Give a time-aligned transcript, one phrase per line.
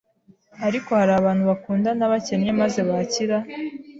[0.67, 3.37] ariko hari abantu bakundana bakennye maze bakira,